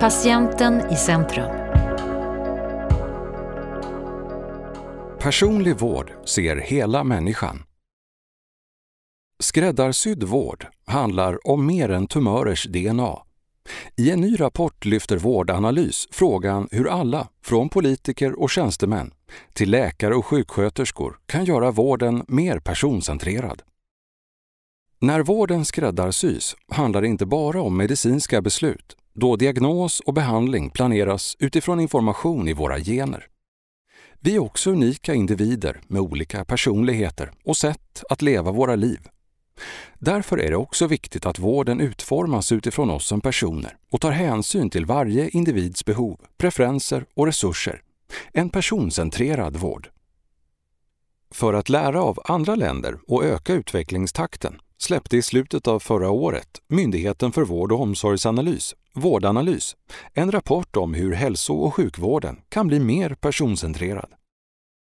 Patienten 0.00 0.92
i 0.92 0.96
centrum. 0.96 1.50
Personlig 5.18 5.78
vård 5.78 6.12
ser 6.24 6.56
hela 6.56 7.04
människan. 7.04 7.62
Skräddarsydd 9.38 10.22
vård 10.22 10.66
handlar 10.86 11.48
om 11.48 11.66
mer 11.66 11.88
än 11.88 12.06
tumörers 12.06 12.64
DNA. 12.64 13.18
I 13.96 14.10
en 14.10 14.20
ny 14.20 14.40
rapport 14.40 14.84
lyfter 14.84 15.16
Vårdanalys 15.16 16.08
frågan 16.10 16.68
hur 16.70 16.88
alla, 16.88 17.28
från 17.44 17.68
politiker 17.68 18.40
och 18.40 18.50
tjänstemän 18.50 19.12
till 19.52 19.70
läkare 19.70 20.14
och 20.14 20.26
sjuksköterskor, 20.26 21.18
kan 21.26 21.44
göra 21.44 21.70
vården 21.70 22.24
mer 22.28 22.58
personcentrerad. 22.58 23.62
När 24.98 25.20
vården 25.22 25.64
skräddarsys 25.64 26.56
handlar 26.68 27.02
det 27.02 27.08
inte 27.08 27.26
bara 27.26 27.62
om 27.62 27.76
medicinska 27.76 28.42
beslut, 28.42 28.96
då 29.14 29.36
diagnos 29.36 30.00
och 30.00 30.14
behandling 30.14 30.70
planeras 30.70 31.36
utifrån 31.38 31.80
information 31.80 32.48
i 32.48 32.52
våra 32.52 32.78
gener. 32.78 33.26
Vi 34.20 34.34
är 34.34 34.38
också 34.38 34.70
unika 34.70 35.14
individer 35.14 35.80
med 35.86 36.00
olika 36.00 36.44
personligheter 36.44 37.30
och 37.44 37.56
sätt 37.56 38.04
att 38.10 38.22
leva 38.22 38.50
våra 38.50 38.76
liv. 38.76 39.00
Därför 39.98 40.38
är 40.38 40.50
det 40.50 40.56
också 40.56 40.86
viktigt 40.86 41.26
att 41.26 41.38
vården 41.38 41.80
utformas 41.80 42.52
utifrån 42.52 42.90
oss 42.90 43.06
som 43.06 43.20
personer 43.20 43.76
och 43.90 44.00
tar 44.00 44.10
hänsyn 44.10 44.70
till 44.70 44.86
varje 44.86 45.28
individs 45.28 45.84
behov, 45.84 46.20
preferenser 46.38 47.04
och 47.14 47.26
resurser. 47.26 47.82
En 48.32 48.50
personcentrerad 48.50 49.56
vård. 49.56 49.88
För 51.30 51.54
att 51.54 51.68
lära 51.68 52.02
av 52.02 52.18
andra 52.24 52.54
länder 52.54 52.98
och 53.06 53.24
öka 53.24 53.52
utvecklingstakten 53.52 54.60
släppte 54.82 55.16
i 55.16 55.22
slutet 55.22 55.68
av 55.68 55.80
förra 55.80 56.10
året 56.10 56.60
Myndigheten 56.68 57.32
för 57.32 57.42
vård 57.42 57.72
och 57.72 57.80
omsorgsanalys, 57.80 58.74
Vårdanalys, 58.94 59.76
en 60.14 60.32
rapport 60.32 60.76
om 60.76 60.94
hur 60.94 61.12
hälso 61.12 61.54
och 61.54 61.74
sjukvården 61.74 62.40
kan 62.48 62.66
bli 62.66 62.80
mer 62.80 63.14
personcentrerad. 63.14 64.10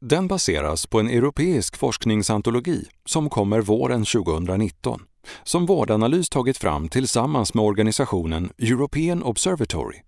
Den 0.00 0.28
baseras 0.28 0.86
på 0.86 1.00
en 1.00 1.08
europeisk 1.08 1.76
forskningsantologi 1.76 2.84
som 3.04 3.30
kommer 3.30 3.60
våren 3.60 4.04
2019, 4.04 5.02
som 5.42 5.66
Vårdanalys 5.66 6.28
tagit 6.28 6.58
fram 6.58 6.88
tillsammans 6.88 7.54
med 7.54 7.64
organisationen 7.64 8.52
European 8.58 9.22
Observatory. 9.22 10.00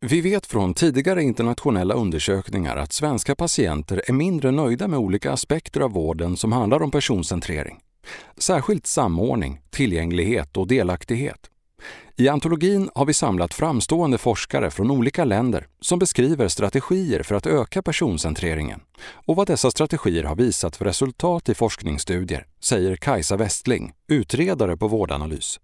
Vi 0.00 0.20
vet 0.20 0.46
från 0.46 0.74
tidigare 0.74 1.22
internationella 1.22 1.94
undersökningar 1.94 2.76
att 2.76 2.92
svenska 2.92 3.34
patienter 3.34 4.02
är 4.06 4.12
mindre 4.12 4.50
nöjda 4.50 4.88
med 4.88 4.98
olika 4.98 5.32
aspekter 5.32 5.80
av 5.80 5.90
vården 5.90 6.36
som 6.36 6.52
handlar 6.52 6.82
om 6.82 6.90
personcentrering. 6.90 7.83
Särskilt 8.36 8.86
samordning, 8.86 9.60
tillgänglighet 9.70 10.56
och 10.56 10.66
delaktighet. 10.66 11.50
I 12.16 12.28
antologin 12.28 12.90
har 12.94 13.06
vi 13.06 13.14
samlat 13.14 13.54
framstående 13.54 14.18
forskare 14.18 14.70
från 14.70 14.90
olika 14.90 15.24
länder 15.24 15.66
som 15.80 15.98
beskriver 15.98 16.48
strategier 16.48 17.22
för 17.22 17.34
att 17.34 17.46
öka 17.46 17.82
personcentreringen 17.82 18.80
och 19.26 19.36
vad 19.36 19.46
dessa 19.46 19.70
strategier 19.70 20.24
har 20.24 20.36
visat 20.36 20.76
för 20.76 20.84
resultat 20.84 21.48
i 21.48 21.54
forskningsstudier, 21.54 22.46
säger 22.60 22.96
Kajsa 22.96 23.36
Westling, 23.36 23.92
utredare 24.08 24.76
på 24.76 24.88
Vårdanalys. 24.88 25.60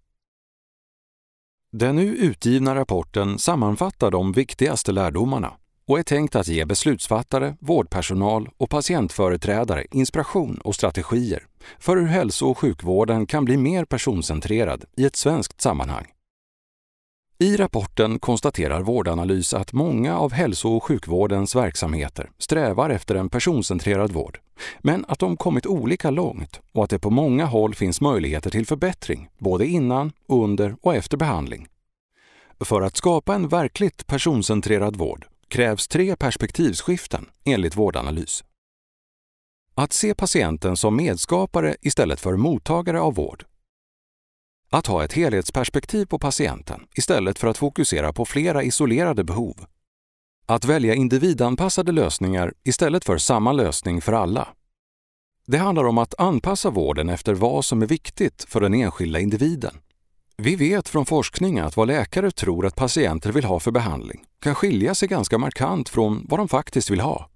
Den 1.72 1.96
nu 1.96 2.16
utgivna 2.16 2.74
rapporten 2.74 3.38
sammanfattar 3.38 4.10
de 4.10 4.32
viktigaste 4.32 4.92
lärdomarna 4.92 5.52
och 5.90 5.98
är 5.98 6.02
tänkt 6.02 6.36
att 6.36 6.48
ge 6.48 6.64
beslutsfattare, 6.64 7.56
vårdpersonal 7.60 8.48
och 8.56 8.70
patientföreträdare 8.70 9.86
inspiration 9.90 10.58
och 10.64 10.74
strategier 10.74 11.46
för 11.78 11.96
hur 11.96 12.06
hälso 12.06 12.46
och 12.46 12.58
sjukvården 12.58 13.26
kan 13.26 13.44
bli 13.44 13.56
mer 13.56 13.84
personcentrerad 13.84 14.84
i 14.96 15.04
ett 15.04 15.16
svenskt 15.16 15.60
sammanhang. 15.60 16.06
I 17.38 17.56
rapporten 17.56 18.18
konstaterar 18.18 18.80
Vårdanalys 18.80 19.54
att 19.54 19.72
många 19.72 20.18
av 20.18 20.32
hälso 20.32 20.68
och 20.68 20.84
sjukvårdens 20.84 21.56
verksamheter 21.56 22.30
strävar 22.38 22.90
efter 22.90 23.14
en 23.14 23.28
personcentrerad 23.28 24.12
vård, 24.12 24.38
men 24.80 25.04
att 25.08 25.18
de 25.18 25.36
kommit 25.36 25.66
olika 25.66 26.10
långt 26.10 26.60
och 26.72 26.84
att 26.84 26.90
det 26.90 26.98
på 26.98 27.10
många 27.10 27.44
håll 27.44 27.74
finns 27.74 28.00
möjligheter 28.00 28.50
till 28.50 28.66
förbättring, 28.66 29.28
både 29.38 29.66
innan, 29.66 30.12
under 30.28 30.76
och 30.82 30.94
efter 30.94 31.16
behandling. 31.16 31.66
För 32.60 32.82
att 32.82 32.96
skapa 32.96 33.34
en 33.34 33.48
verkligt 33.48 34.06
personcentrerad 34.06 34.96
vård 34.96 35.26
krävs 35.50 35.88
tre 35.88 36.16
perspektivskiften 36.16 37.28
enligt 37.44 37.76
Vårdanalys. 37.76 38.44
Att 39.74 39.92
se 39.92 40.14
patienten 40.14 40.76
som 40.76 40.96
medskapare 40.96 41.76
istället 41.80 42.20
för 42.20 42.36
mottagare 42.36 43.00
av 43.00 43.14
vård. 43.14 43.44
Att 44.70 44.86
ha 44.86 45.04
ett 45.04 45.12
helhetsperspektiv 45.12 46.06
på 46.06 46.18
patienten 46.18 46.86
istället 46.94 47.38
för 47.38 47.48
att 47.48 47.58
fokusera 47.58 48.12
på 48.12 48.24
flera 48.24 48.62
isolerade 48.62 49.24
behov. 49.24 49.64
Att 50.46 50.64
välja 50.64 50.94
individanpassade 50.94 51.92
lösningar 51.92 52.54
istället 52.64 53.04
för 53.04 53.18
samma 53.18 53.52
lösning 53.52 54.00
för 54.00 54.12
alla. 54.12 54.48
Det 55.46 55.58
handlar 55.58 55.84
om 55.84 55.98
att 55.98 56.20
anpassa 56.20 56.70
vården 56.70 57.08
efter 57.08 57.34
vad 57.34 57.64
som 57.64 57.82
är 57.82 57.86
viktigt 57.86 58.44
för 58.48 58.60
den 58.60 58.74
enskilda 58.74 59.20
individen. 59.20 59.80
Vi 60.42 60.56
vet 60.56 60.88
från 60.88 61.06
forskning 61.06 61.58
att 61.58 61.76
vad 61.76 61.88
läkare 61.88 62.30
tror 62.30 62.66
att 62.66 62.76
patienter 62.76 63.32
vill 63.32 63.44
ha 63.44 63.60
för 63.60 63.70
behandling 63.70 64.24
kan 64.42 64.54
skilja 64.54 64.94
sig 64.94 65.08
ganska 65.08 65.38
markant 65.38 65.88
från 65.88 66.26
vad 66.28 66.40
de 66.40 66.48
faktiskt 66.48 66.90
vill 66.90 67.00
ha. 67.00 67.28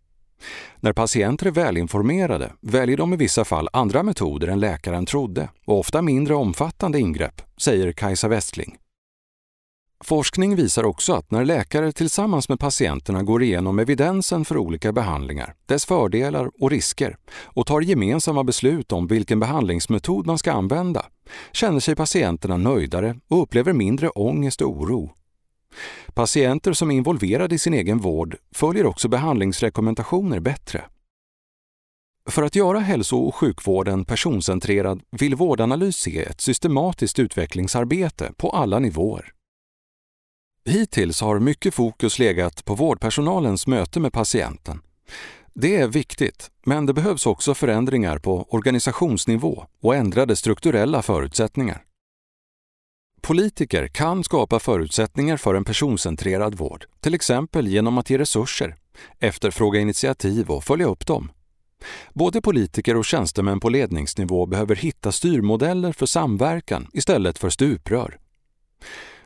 När 0.80 0.92
patienter 0.92 1.46
är 1.46 1.50
välinformerade 1.50 2.52
väljer 2.60 2.96
de 2.96 3.14
i 3.14 3.16
vissa 3.16 3.44
fall 3.44 3.68
andra 3.72 4.02
metoder 4.02 4.48
än 4.48 4.60
läkaren 4.60 5.06
trodde 5.06 5.48
och 5.66 5.78
ofta 5.78 6.02
mindre 6.02 6.34
omfattande 6.34 6.98
ingrepp, 7.00 7.42
säger 7.56 7.92
Kajsa 7.92 8.28
Westling. 8.28 8.76
Forskning 10.04 10.56
visar 10.56 10.84
också 10.84 11.12
att 11.12 11.30
när 11.30 11.44
läkare 11.44 11.92
tillsammans 11.92 12.48
med 12.48 12.60
patienterna 12.60 13.22
går 13.22 13.42
igenom 13.42 13.78
evidensen 13.78 14.44
för 14.44 14.56
olika 14.56 14.92
behandlingar, 14.92 15.54
dess 15.66 15.84
fördelar 15.84 16.50
och 16.60 16.70
risker 16.70 17.16
och 17.42 17.66
tar 17.66 17.80
gemensamma 17.80 18.44
beslut 18.44 18.92
om 18.92 19.06
vilken 19.06 19.40
behandlingsmetod 19.40 20.26
man 20.26 20.38
ska 20.38 20.52
använda, 20.52 21.06
känner 21.52 21.80
sig 21.80 21.96
patienterna 21.96 22.56
nöjdare 22.56 23.16
och 23.28 23.42
upplever 23.42 23.72
mindre 23.72 24.08
ångest 24.08 24.60
och 24.60 24.70
oro. 24.70 25.10
Patienter 26.14 26.72
som 26.72 26.90
är 26.90 26.94
involverade 26.94 27.54
i 27.54 27.58
sin 27.58 27.74
egen 27.74 27.98
vård 27.98 28.36
följer 28.52 28.86
också 28.86 29.08
behandlingsrekommendationer 29.08 30.40
bättre. 30.40 30.84
För 32.30 32.42
att 32.42 32.56
göra 32.56 32.78
hälso 32.78 33.16
och 33.16 33.34
sjukvården 33.34 34.04
personcentrerad 34.04 35.02
vill 35.10 35.34
Vårdanalys 35.34 35.96
se 35.96 36.22
ett 36.22 36.40
systematiskt 36.40 37.18
utvecklingsarbete 37.18 38.32
på 38.36 38.50
alla 38.50 38.78
nivåer. 38.78 39.32
Hittills 40.64 41.20
har 41.20 41.38
mycket 41.38 41.74
fokus 41.74 42.18
legat 42.18 42.64
på 42.64 42.74
vårdpersonalens 42.74 43.66
möte 43.66 44.00
med 44.00 44.12
patienten. 44.12 44.80
Det 45.56 45.76
är 45.76 45.88
viktigt, 45.88 46.50
men 46.66 46.86
det 46.86 46.92
behövs 46.92 47.26
också 47.26 47.54
förändringar 47.54 48.18
på 48.18 48.46
organisationsnivå 48.48 49.66
och 49.80 49.94
ändrade 49.94 50.36
strukturella 50.36 51.02
förutsättningar. 51.02 51.84
Politiker 53.20 53.88
kan 53.88 54.24
skapa 54.24 54.58
förutsättningar 54.58 55.36
för 55.36 55.54
en 55.54 55.64
personcentrerad 55.64 56.54
vård, 56.54 56.84
till 57.00 57.14
exempel 57.14 57.68
genom 57.68 57.98
att 57.98 58.10
ge 58.10 58.18
resurser, 58.18 58.76
efterfråga 59.18 59.80
initiativ 59.80 60.50
och 60.50 60.64
följa 60.64 60.86
upp 60.86 61.06
dem. 61.06 61.30
Både 62.12 62.40
politiker 62.40 62.96
och 62.96 63.04
tjänstemän 63.04 63.60
på 63.60 63.68
ledningsnivå 63.68 64.46
behöver 64.46 64.76
hitta 64.76 65.12
styrmodeller 65.12 65.92
för 65.92 66.06
samverkan 66.06 66.86
istället 66.92 67.38
för 67.38 67.50
stuprör. 67.50 68.18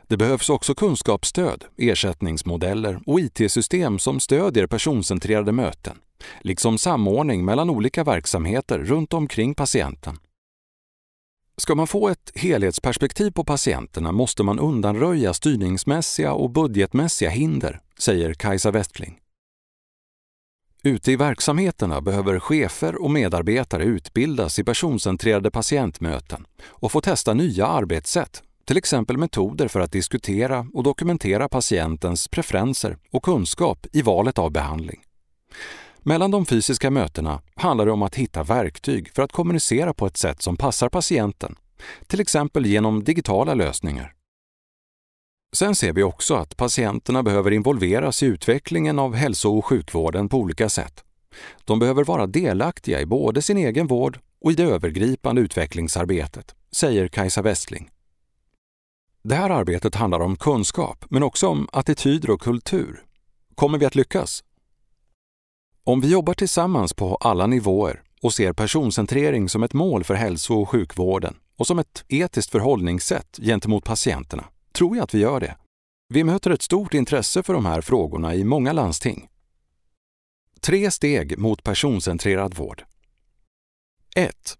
Det 0.07 0.17
behövs 0.17 0.49
också 0.49 0.75
kunskapsstöd, 0.75 1.65
ersättningsmodeller 1.77 2.99
och 3.05 3.19
IT-system 3.19 3.99
som 3.99 4.19
stödjer 4.19 4.67
personcentrerade 4.67 5.51
möten, 5.51 5.97
liksom 6.41 6.77
samordning 6.77 7.45
mellan 7.45 7.69
olika 7.69 8.03
verksamheter 8.03 8.79
runt 8.79 9.13
omkring 9.13 9.55
patienten. 9.55 10.17
Ska 11.57 11.75
man 11.75 11.87
få 11.87 12.09
ett 12.09 12.31
helhetsperspektiv 12.35 13.31
på 13.31 13.43
patienterna 13.43 14.11
måste 14.11 14.43
man 14.43 14.59
undanröja 14.59 15.33
styrningsmässiga 15.33 16.33
och 16.33 16.49
budgetmässiga 16.49 17.29
hinder, 17.29 17.81
säger 17.99 18.33
Kajsa 18.33 18.71
Westling. 18.71 19.19
Ute 20.83 21.11
i 21.11 21.15
verksamheterna 21.15 22.01
behöver 22.01 22.39
chefer 22.39 23.01
och 23.01 23.11
medarbetare 23.11 23.83
utbildas 23.83 24.59
i 24.59 24.63
personcentrerade 24.63 25.51
patientmöten 25.51 26.45
och 26.61 26.91
få 26.91 27.01
testa 27.01 27.33
nya 27.33 27.67
arbetssätt 27.67 28.43
till 28.65 28.77
exempel 28.77 29.17
metoder 29.17 29.67
för 29.67 29.79
att 29.79 29.91
diskutera 29.91 30.67
och 30.73 30.83
dokumentera 30.83 31.49
patientens 31.49 32.27
preferenser 32.27 32.97
och 33.11 33.23
kunskap 33.23 33.87
i 33.93 34.01
valet 34.01 34.37
av 34.37 34.51
behandling. 34.51 34.99
Mellan 36.03 36.31
de 36.31 36.45
fysiska 36.45 36.91
mötena 36.91 37.41
handlar 37.55 37.85
det 37.85 37.91
om 37.91 38.01
att 38.01 38.15
hitta 38.15 38.43
verktyg 38.43 39.11
för 39.13 39.23
att 39.23 39.31
kommunicera 39.31 39.93
på 39.93 40.05
ett 40.05 40.17
sätt 40.17 40.41
som 40.41 40.57
passar 40.57 40.89
patienten, 40.89 41.55
till 42.07 42.19
exempel 42.19 42.65
genom 42.65 43.03
digitala 43.03 43.53
lösningar. 43.53 44.13
Sen 45.53 45.75
ser 45.75 45.93
vi 45.93 46.03
också 46.03 46.35
att 46.35 46.57
patienterna 46.57 47.23
behöver 47.23 47.51
involveras 47.51 48.23
i 48.23 48.25
utvecklingen 48.25 48.99
av 48.99 49.15
hälso 49.15 49.57
och 49.57 49.65
sjukvården 49.65 50.29
på 50.29 50.37
olika 50.37 50.69
sätt. 50.69 51.03
De 51.65 51.79
behöver 51.79 52.03
vara 52.03 52.27
delaktiga 52.27 53.01
i 53.01 53.05
både 53.05 53.41
sin 53.41 53.57
egen 53.57 53.87
vård 53.87 54.19
och 54.41 54.51
i 54.51 54.55
det 54.55 54.63
övergripande 54.63 55.41
utvecklingsarbetet, 55.41 56.55
säger 56.71 57.07
Kajsa 57.07 57.41
Westling. 57.41 57.89
Det 59.23 59.35
här 59.35 59.49
arbetet 59.49 59.95
handlar 59.95 60.19
om 60.19 60.35
kunskap, 60.35 61.05
men 61.09 61.23
också 61.23 61.47
om 61.47 61.67
attityder 61.71 62.29
och 62.29 62.41
kultur. 62.41 63.03
Kommer 63.55 63.77
vi 63.77 63.85
att 63.85 63.95
lyckas? 63.95 64.43
Om 65.89 66.01
vi 66.01 66.11
jobbar 66.11 66.33
tillsammans 66.33 66.93
på 66.93 67.15
alla 67.15 67.47
nivåer 67.47 68.01
och 68.21 68.33
ser 68.33 68.53
personcentrering 68.53 69.49
som 69.49 69.63
ett 69.63 69.73
mål 69.73 70.03
för 70.03 70.13
hälso 70.13 70.53
och 70.53 70.69
sjukvården 70.69 71.35
och 71.57 71.67
som 71.67 71.79
ett 71.79 72.03
etiskt 72.07 72.51
förhållningssätt 72.51 73.39
gentemot 73.41 73.83
patienterna, 73.83 74.45
tror 74.73 74.97
jag 74.97 75.03
att 75.03 75.13
vi 75.13 75.19
gör 75.19 75.39
det. 75.39 75.57
Vi 76.09 76.23
möter 76.23 76.51
ett 76.51 76.61
stort 76.61 76.93
intresse 76.93 77.43
för 77.43 77.53
de 77.53 77.65
här 77.65 77.81
frågorna 77.81 78.35
i 78.35 78.43
många 78.43 78.73
landsting. 78.73 79.27
Tre 80.61 80.91
steg 80.91 81.37
mot 81.37 81.63
personcentrerad 81.63 82.53
vård. 82.53 82.83
1. 84.15 84.57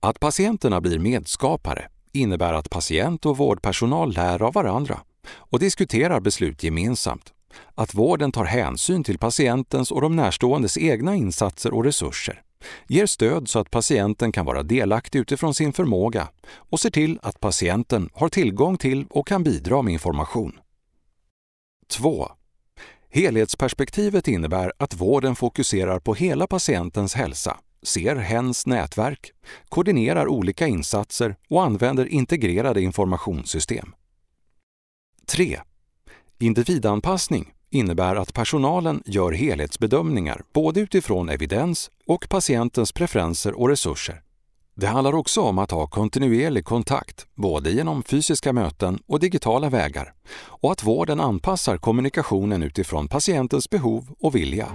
Att 0.00 0.20
patienterna 0.20 0.80
blir 0.80 0.98
medskapare 0.98 1.88
innebär 2.12 2.52
att 2.52 2.70
patient 2.70 3.26
och 3.26 3.36
vårdpersonal 3.36 4.12
lär 4.12 4.42
av 4.42 4.52
varandra 4.52 5.00
och 5.34 5.58
diskuterar 5.58 6.20
beslut 6.20 6.62
gemensamt. 6.62 7.31
Att 7.74 7.94
vården 7.94 8.32
tar 8.32 8.44
hänsyn 8.44 9.04
till 9.04 9.18
patientens 9.18 9.90
och 9.90 10.00
de 10.00 10.16
närståendes 10.16 10.78
egna 10.78 11.14
insatser 11.14 11.74
och 11.74 11.84
resurser 11.84 12.42
ger 12.86 13.06
stöd 13.06 13.48
så 13.48 13.58
att 13.58 13.70
patienten 13.70 14.32
kan 14.32 14.46
vara 14.46 14.62
delaktig 14.62 15.18
utifrån 15.18 15.54
sin 15.54 15.72
förmåga 15.72 16.28
och 16.54 16.80
ser 16.80 16.90
till 16.90 17.18
att 17.22 17.40
patienten 17.40 18.10
har 18.14 18.28
tillgång 18.28 18.78
till 18.78 19.06
och 19.10 19.26
kan 19.26 19.42
bidra 19.42 19.82
med 19.82 19.92
information. 19.92 20.58
2. 21.88 22.28
Helhetsperspektivet 23.10 24.28
innebär 24.28 24.72
att 24.78 24.94
vården 24.94 25.36
fokuserar 25.36 25.98
på 25.98 26.14
hela 26.14 26.46
patientens 26.46 27.14
hälsa, 27.14 27.58
ser 27.82 28.16
hens 28.16 28.66
nätverk, 28.66 29.32
koordinerar 29.68 30.28
olika 30.28 30.66
insatser 30.66 31.36
och 31.48 31.62
använder 31.62 32.06
integrerade 32.06 32.80
informationssystem. 32.80 33.94
3. 35.26 35.60
Individanpassning 36.42 37.50
innebär 37.70 38.16
att 38.16 38.34
personalen 38.34 39.02
gör 39.06 39.32
helhetsbedömningar 39.32 40.42
både 40.54 40.80
utifrån 40.80 41.28
evidens 41.28 41.90
och 42.06 42.28
patientens 42.28 42.92
preferenser 42.92 43.60
och 43.60 43.68
resurser. 43.68 44.22
Det 44.76 44.86
handlar 44.86 45.14
också 45.14 45.40
om 45.40 45.58
att 45.58 45.70
ha 45.70 45.86
kontinuerlig 45.86 46.64
kontakt, 46.64 47.26
både 47.34 47.70
genom 47.70 48.02
fysiska 48.02 48.52
möten 48.52 48.98
och 49.06 49.20
digitala 49.20 49.68
vägar, 49.68 50.14
och 50.34 50.72
att 50.72 50.84
vården 50.84 51.20
anpassar 51.20 51.76
kommunikationen 51.76 52.62
utifrån 52.62 53.08
patientens 53.08 53.70
behov 53.70 54.14
och 54.20 54.34
vilja. 54.34 54.68